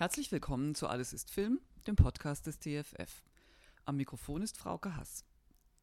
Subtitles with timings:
[0.00, 3.22] Herzlich willkommen zu Alles ist Film, dem Podcast des TFF.
[3.84, 5.26] Am Mikrofon ist Frauke Hass.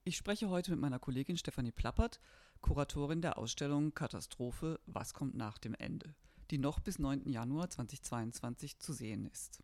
[0.06, 2.20] Ich spreche heute mit meiner Kollegin Stefanie Plappert,
[2.62, 6.16] Kuratorin der Ausstellung Katastrophe Was kommt nach dem Ende,
[6.50, 7.30] die noch bis 9.
[7.30, 9.62] Januar 2022 zu sehen ist.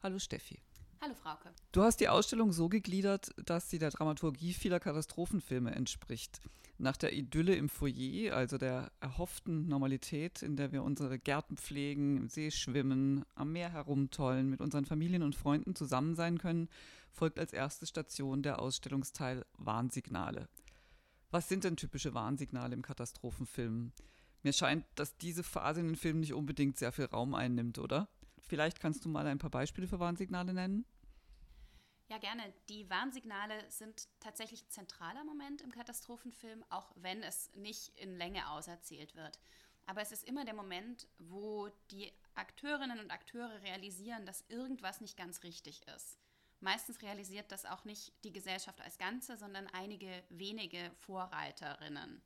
[0.00, 0.60] Hallo Steffi.
[1.04, 1.48] Hallo Frauke.
[1.72, 6.40] Du hast die Ausstellung so gegliedert, dass sie der Dramaturgie vieler Katastrophenfilme entspricht.
[6.78, 12.18] Nach der Idylle im Foyer, also der erhofften Normalität, in der wir unsere Gärten pflegen,
[12.18, 16.68] im See schwimmen, am Meer herumtollen, mit unseren Familien und Freunden zusammen sein können,
[17.10, 20.48] folgt als erste Station der Ausstellungsteil Warnsignale.
[21.32, 23.90] Was sind denn typische Warnsignale im Katastrophenfilm?
[24.44, 28.08] Mir scheint, dass diese Phase in den Filmen nicht unbedingt sehr viel Raum einnimmt, oder?
[28.52, 30.84] Vielleicht kannst du mal ein paar Beispiele für Warnsignale nennen?
[32.10, 32.52] Ja, gerne.
[32.68, 38.50] Die Warnsignale sind tatsächlich ein zentraler Moment im Katastrophenfilm, auch wenn es nicht in Länge
[38.50, 39.40] auserzählt wird.
[39.86, 45.16] Aber es ist immer der Moment, wo die Akteurinnen und Akteure realisieren, dass irgendwas nicht
[45.16, 46.18] ganz richtig ist.
[46.60, 52.20] Meistens realisiert das auch nicht die Gesellschaft als Ganze, sondern einige wenige Vorreiterinnen.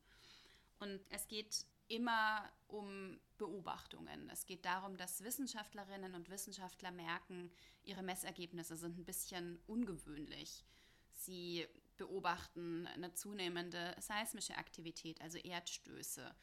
[0.81, 4.29] Und es geht immer um Beobachtungen.
[4.31, 7.51] Es geht darum, dass Wissenschaftlerinnen und Wissenschaftler merken,
[7.83, 10.65] ihre Messergebnisse sind ein bisschen ungewöhnlich.
[11.13, 16.35] Sie beobachten eine zunehmende seismische Aktivität, also Erdstöße.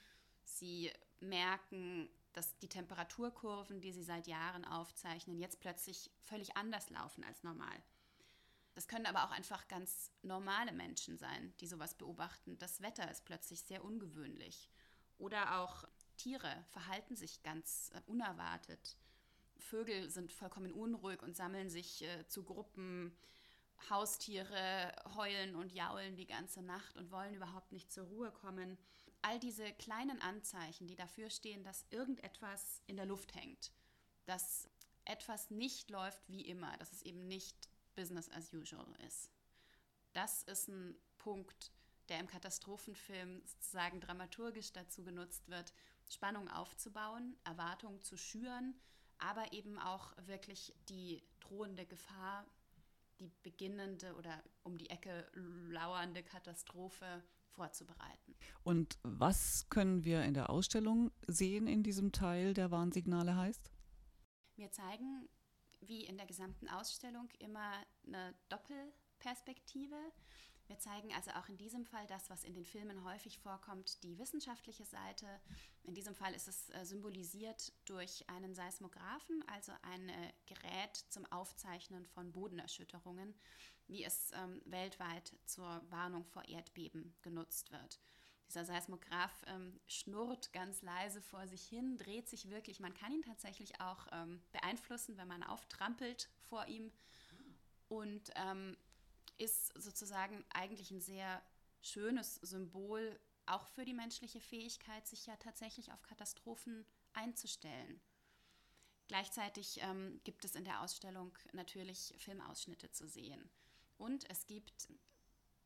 [0.43, 7.23] Sie merken, dass die Temperaturkurven, die sie seit Jahren aufzeichnen, jetzt plötzlich völlig anders laufen
[7.23, 7.83] als normal.
[8.73, 12.57] Das können aber auch einfach ganz normale Menschen sein, die sowas beobachten.
[12.57, 14.69] Das Wetter ist plötzlich sehr ungewöhnlich.
[15.23, 15.85] Oder auch
[16.17, 18.97] Tiere verhalten sich ganz äh, unerwartet.
[19.57, 23.15] Vögel sind vollkommen unruhig und sammeln sich äh, zu Gruppen.
[23.89, 28.77] Haustiere heulen und jaulen die ganze Nacht und wollen überhaupt nicht zur Ruhe kommen.
[29.21, 33.71] All diese kleinen Anzeichen, die dafür stehen, dass irgendetwas in der Luft hängt,
[34.25, 34.69] dass
[35.05, 39.31] etwas nicht läuft wie immer, dass es eben nicht Business as usual ist.
[40.11, 41.71] Das ist ein Punkt,
[42.09, 45.73] der im Katastrophenfilm sozusagen dramaturgisch dazu genutzt wird,
[46.09, 48.75] Spannung aufzubauen, Erwartungen zu schüren,
[49.17, 52.45] aber eben auch wirklich die drohende Gefahr,
[53.19, 58.35] die beginnende oder um die Ecke lauernde Katastrophe vorzubereiten.
[58.63, 63.71] Und was können wir in der Ausstellung sehen in diesem Teil, der Warnsignale heißt?
[64.55, 65.29] Wir zeigen,
[65.81, 67.71] wie in der gesamten Ausstellung, immer
[68.05, 69.95] eine Doppelperspektive.
[70.67, 74.17] Wir zeigen also auch in diesem Fall das, was in den Filmen häufig vorkommt, die
[74.17, 75.27] wissenschaftliche Seite.
[75.83, 81.25] In diesem Fall ist es äh, symbolisiert durch einen Seismographen, also ein äh, Gerät zum
[81.31, 83.35] Aufzeichnen von Bodenerschütterungen,
[83.87, 87.99] wie es ähm, weltweit zur Warnung vor Erdbeben genutzt wird.
[88.47, 92.79] Dieser Seismograph ähm, schnurrt ganz leise vor sich hin, dreht sich wirklich.
[92.79, 96.91] Man kann ihn tatsächlich auch ähm, beeinflussen, wenn man auftrampelt vor ihm.
[97.87, 98.77] Und ähm,
[99.37, 101.41] ist sozusagen eigentlich ein sehr
[101.81, 108.01] schönes Symbol auch für die menschliche Fähigkeit, sich ja tatsächlich auf Katastrophen einzustellen.
[109.07, 113.49] Gleichzeitig ähm, gibt es in der Ausstellung natürlich Filmausschnitte zu sehen.
[113.97, 114.87] Und es gibt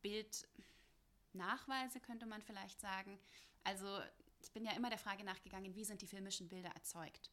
[0.01, 3.19] Bildnachweise, könnte man vielleicht sagen.
[3.63, 4.01] Also
[4.39, 7.31] ich bin ja immer der Frage nachgegangen, wie sind die filmischen Bilder erzeugt.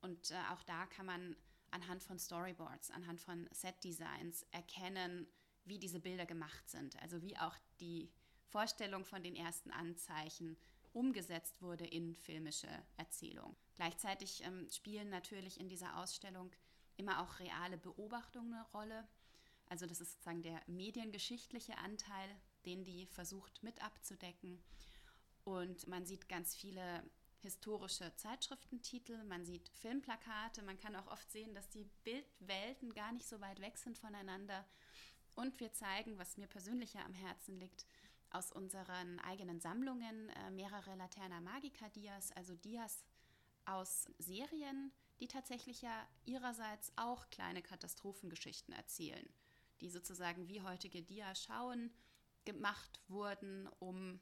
[0.00, 1.34] Und äh, auch da kann man
[1.70, 5.26] anhand von Storyboards, anhand von Set-Designs erkennen,
[5.68, 8.10] wie diese Bilder gemacht sind, also wie auch die
[8.46, 10.56] Vorstellung von den ersten Anzeichen
[10.92, 13.56] umgesetzt wurde in filmische Erzählung.
[13.74, 16.50] Gleichzeitig ähm, spielen natürlich in dieser Ausstellung
[16.96, 19.08] immer auch reale Beobachtungen eine Rolle.
[19.66, 22.28] Also das ist sozusagen der mediengeschichtliche Anteil,
[22.64, 24.62] den die versucht mit abzudecken.
[25.44, 27.02] Und man sieht ganz viele
[27.40, 33.28] historische Zeitschriftentitel, man sieht Filmplakate, man kann auch oft sehen, dass die Bildwelten gar nicht
[33.28, 34.66] so weit weg sind voneinander.
[35.38, 37.86] Und wir zeigen, was mir persönlich ja am Herzen liegt,
[38.30, 43.04] aus unseren eigenen Sammlungen äh, mehrere Laterna Magica Dias, also Dias
[43.64, 44.90] aus Serien,
[45.20, 49.32] die tatsächlich ja ihrerseits auch kleine Katastrophengeschichten erzählen,
[49.80, 51.92] die sozusagen wie heutige Dia-Schauen
[52.44, 54.18] gemacht wurden, um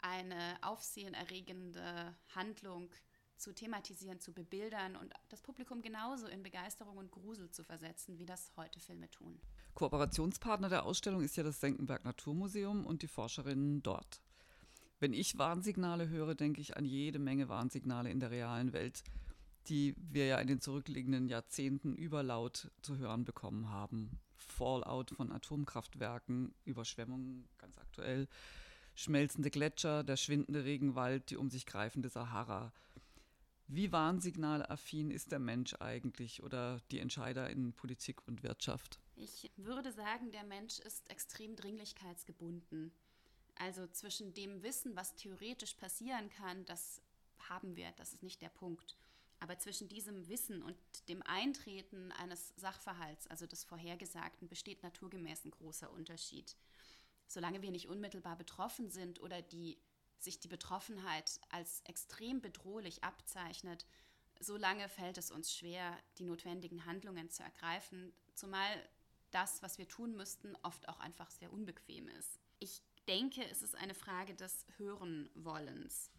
[0.00, 2.92] eine aufsehenerregende Handlung
[3.38, 8.26] zu thematisieren, zu bebildern und das Publikum genauso in Begeisterung und Grusel zu versetzen, wie
[8.26, 9.40] das heute Filme tun.
[9.74, 14.20] Kooperationspartner der Ausstellung ist ja das Senckenberg Naturmuseum und die Forscherinnen dort.
[15.00, 19.02] Wenn ich Warnsignale höre, denke ich an jede Menge Warnsignale in der realen Welt,
[19.68, 24.20] die wir ja in den zurückliegenden Jahrzehnten überlaut zu hören bekommen haben.
[24.36, 28.28] Fallout von Atomkraftwerken, Überschwemmungen ganz aktuell,
[28.94, 32.72] schmelzende Gletscher, der schwindende Regenwald, die um sich greifende Sahara.
[33.68, 38.98] Wie warnsignalaffin ist der Mensch eigentlich oder die Entscheider in Politik und Wirtschaft?
[39.22, 42.92] Ich würde sagen, der Mensch ist extrem dringlichkeitsgebunden.
[43.54, 47.00] Also zwischen dem Wissen, was theoretisch passieren kann, das
[47.48, 48.96] haben wir, das ist nicht der Punkt.
[49.38, 50.76] Aber zwischen diesem Wissen und
[51.08, 56.56] dem Eintreten eines Sachverhalts, also des Vorhergesagten, besteht naturgemäß ein großer Unterschied.
[57.28, 59.78] Solange wir nicht unmittelbar betroffen sind oder die,
[60.18, 63.86] sich die Betroffenheit als extrem bedrohlich abzeichnet,
[64.40, 68.82] solange fällt es uns schwer, die notwendigen Handlungen zu ergreifen, zumal
[69.32, 72.38] das, was wir tun müssten, oft auch einfach sehr unbequem ist.
[72.60, 76.10] Ich denke, es ist eine Frage des Hörenwollens.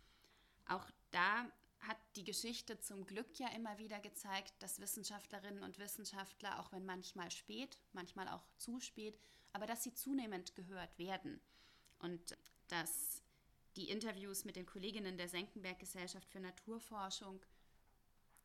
[0.67, 1.47] Auch da
[1.79, 6.85] hat die Geschichte zum Glück ja immer wieder gezeigt, dass Wissenschaftlerinnen und Wissenschaftler, auch wenn
[6.85, 9.19] manchmal spät, manchmal auch zu spät,
[9.51, 11.41] aber dass sie zunehmend gehört werden.
[11.99, 12.37] Und
[12.69, 13.21] dass
[13.75, 17.41] die Interviews mit den Kolleginnen der Senckenberg Gesellschaft für Naturforschung,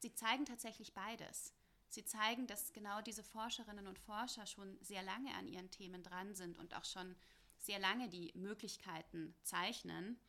[0.01, 1.53] sie zeigen tatsächlich beides.
[1.89, 6.35] Sie zeigen, dass genau diese Forscherinnen und Forscher schon sehr lange an ihren Themen dran
[6.35, 7.17] sind und auch schon
[7.59, 10.21] sehr lange die Möglichkeiten zeichnen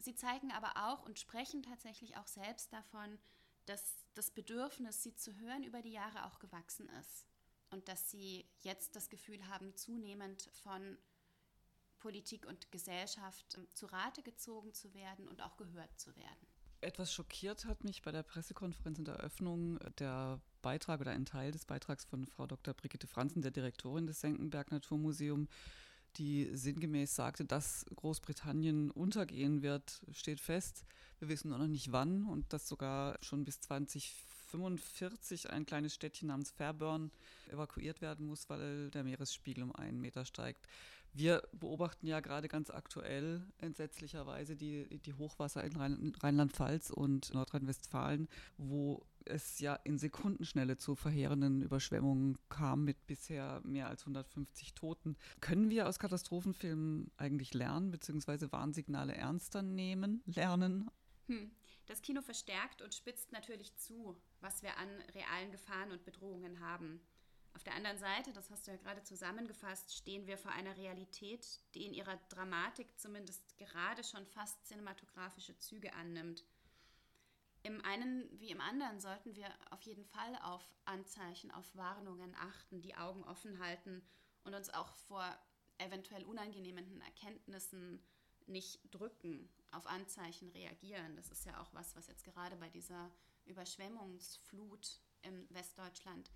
[0.00, 3.18] Sie zeigen aber auch und sprechen tatsächlich auch selbst davon,
[3.66, 7.26] dass das Bedürfnis, sie zu hören, über die Jahre auch gewachsen ist.
[7.70, 10.98] Und dass sie jetzt das Gefühl haben, zunehmend von
[11.98, 16.46] Politik und Gesellschaft ähm, zu Rate gezogen zu werden und auch gehört zu werden.
[16.82, 21.52] Etwas schockiert hat mich bei der Pressekonferenz in der Eröffnung der Beitrag oder ein Teil
[21.52, 22.72] des Beitrags von Frau Dr.
[22.72, 25.46] Brigitte Franzen, der Direktorin des Senckenberg Naturmuseum,
[26.16, 30.86] die sinngemäß sagte, dass Großbritannien untergehen wird, steht fest.
[31.18, 36.50] Wir wissen noch nicht wann und dass sogar schon bis 2045 ein kleines Städtchen namens
[36.50, 37.10] Fairburn
[37.50, 40.66] evakuiert werden muss, weil der Meeresspiegel um einen Meter steigt.
[41.12, 49.04] Wir beobachten ja gerade ganz aktuell entsetzlicherweise die, die Hochwasser in Rheinland-Pfalz und Nordrhein-Westfalen, wo
[49.24, 55.16] es ja in Sekundenschnelle zu verheerenden Überschwemmungen kam mit bisher mehr als 150 Toten.
[55.40, 60.90] Können wir aus Katastrophenfilmen eigentlich lernen, beziehungsweise Warnsignale ernster nehmen, lernen?
[61.26, 61.50] Hm.
[61.86, 67.00] Das Kino verstärkt und spitzt natürlich zu, was wir an realen Gefahren und Bedrohungen haben.
[67.54, 71.60] Auf der anderen Seite, das hast du ja gerade zusammengefasst, stehen wir vor einer Realität,
[71.74, 76.44] die in ihrer Dramatik zumindest gerade schon fast cinematografische Züge annimmt.
[77.62, 82.80] Im einen wie im anderen sollten wir auf jeden Fall auf Anzeichen, auf Warnungen achten,
[82.80, 84.02] die Augen offen halten
[84.44, 85.24] und uns auch vor
[85.78, 88.02] eventuell unangenehmen Erkenntnissen
[88.46, 91.16] nicht drücken, auf Anzeichen reagieren.
[91.16, 93.10] Das ist ja auch was, was jetzt gerade bei dieser
[93.44, 96.30] Überschwemmungsflut im Westdeutschland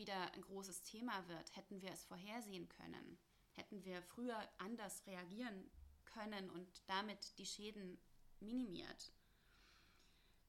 [0.00, 1.54] wieder ein großes Thema wird.
[1.54, 3.18] Hätten wir es vorhersehen können?
[3.52, 5.70] Hätten wir früher anders reagieren
[6.06, 7.98] können und damit die Schäden
[8.40, 9.12] minimiert?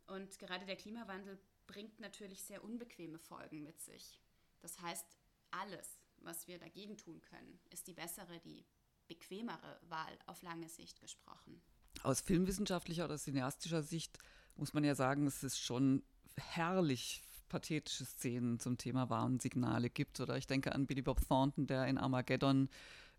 [0.08, 1.38] Und gerade der Klimawandel
[1.68, 4.22] bringt natürlich sehr unbequeme Folgen mit sich.
[4.62, 5.06] Das heißt,
[5.52, 8.66] alles, was wir dagegen tun können, ist die bessere, die
[9.08, 11.62] bequemere Wahl auf lange Sicht gesprochen.
[12.04, 14.18] Aus filmwissenschaftlicher oder cineastischer Sicht
[14.56, 16.04] muss man ja sagen, es ist schon
[16.38, 17.22] herrlich
[17.52, 20.22] pathetische Szenen zum Thema Warnsignale gibt.
[20.22, 22.70] Oder ich denke an Billy Bob Thornton, der in Armageddon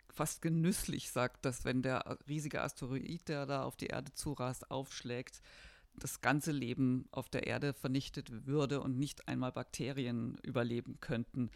[0.09, 5.43] fast genüsslich sagt, dass wenn der riesige Asteroid, der da auf die Erde zurast, aufschlägt,
[5.95, 11.51] das ganze Leben auf der Erde vernichtet würde und nicht einmal Bakterien überleben könnten.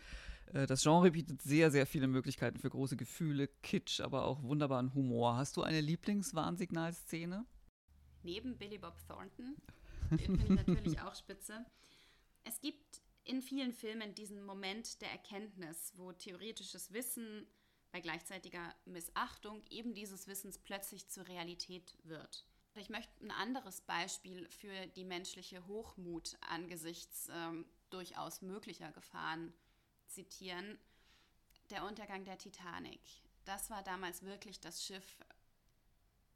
[0.52, 4.92] Äh, das Genre bietet sehr, sehr viele Möglichkeiten für große Gefühle, Kitsch, aber auch wunderbaren
[4.92, 5.36] Humor.
[5.36, 7.46] Hast du eine Lieblingswarnsignalszene?
[8.22, 9.56] Neben Billy Bob Thornton,
[10.10, 11.64] den finde ich natürlich auch spitze.
[12.46, 17.44] Es gibt in vielen Filmen diesen Moment der Erkenntnis, wo theoretisches Wissen
[17.90, 22.46] bei gleichzeitiger Missachtung eben dieses Wissens plötzlich zur Realität wird.
[22.76, 29.52] Ich möchte ein anderes Beispiel für die menschliche Hochmut angesichts ähm, durchaus möglicher Gefahren
[30.06, 30.78] zitieren.
[31.70, 33.00] Der Untergang der Titanic.
[33.44, 35.16] Das war damals wirklich das Schiff,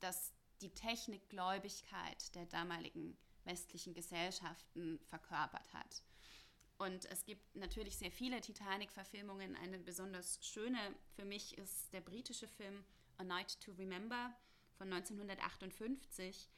[0.00, 6.02] das die Technikgläubigkeit der damaligen westlichen Gesellschaften verkörpert hat.
[6.78, 9.54] Und es gibt natürlich sehr viele Titanic-Verfilmungen.
[9.56, 10.78] Eine besonders schöne
[11.14, 12.84] für mich ist der britische Film
[13.18, 14.34] A Night to Remember
[14.78, 16.48] von 1958.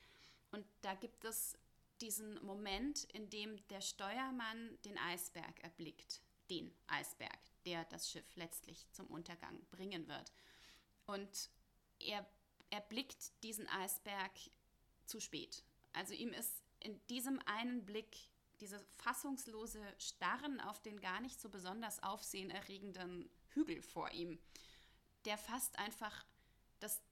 [0.53, 1.59] Und da gibt es
[2.01, 6.23] diesen Moment, in dem der Steuermann den Eisberg erblickt.
[6.51, 10.33] Den Eisberg, der das Schiff letztlich zum Untergang bringen wird.
[11.07, 11.51] Und
[11.99, 12.25] er
[12.71, 14.33] erblickt diesen Eisberg
[15.07, 15.65] zu spät.
[15.93, 18.29] Also ihm ist in diesem einen Blick
[18.61, 24.39] dieses fassungslose Starren auf den gar nicht so besonders aufsehenerregenden Hügel vor ihm,
[25.25, 26.25] der fast einfach
[26.79, 27.03] das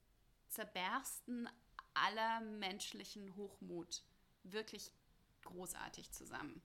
[0.49, 1.49] Zerbersten
[1.95, 4.03] aller menschlichen Hochmut
[4.45, 4.93] wirklich
[5.43, 6.62] großartig zusammen.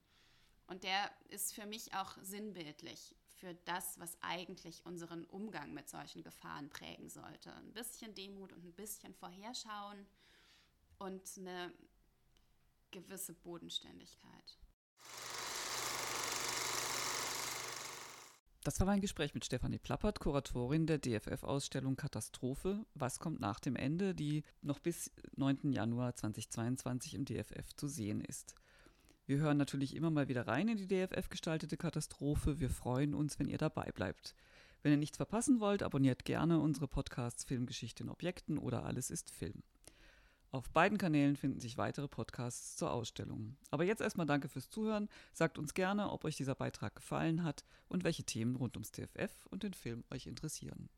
[0.66, 6.22] Und der ist für mich auch sinnbildlich für das, was eigentlich unseren Umgang mit solchen
[6.22, 7.54] Gefahren prägen sollte.
[7.54, 10.06] Ein bisschen Demut und ein bisschen Vorherschauen
[10.98, 11.72] und eine
[12.96, 14.58] gewisse Bodenständigkeit.
[18.64, 22.86] Das war mein Gespräch mit Stefanie Plappert, Kuratorin der DFF-Ausstellung Katastrophe.
[22.94, 25.72] Was kommt nach dem Ende, die noch bis 9.
[25.72, 28.54] Januar 2022 im DFF zu sehen ist.
[29.26, 32.60] Wir hören natürlich immer mal wieder rein in die DFF gestaltete Katastrophe.
[32.60, 34.34] Wir freuen uns, wenn ihr dabei bleibt.
[34.82, 39.30] Wenn ihr nichts verpassen wollt, abonniert gerne unsere Podcasts Filmgeschichte in Objekten oder Alles ist
[39.30, 39.62] Film.
[40.56, 43.58] Auf beiden Kanälen finden sich weitere Podcasts zur Ausstellung.
[43.70, 45.10] Aber jetzt erstmal danke fürs Zuhören.
[45.34, 49.44] Sagt uns gerne, ob euch dieser Beitrag gefallen hat und welche Themen rund ums TFF
[49.50, 50.88] und den Film euch interessieren.